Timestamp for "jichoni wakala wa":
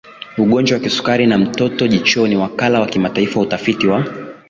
1.87-2.87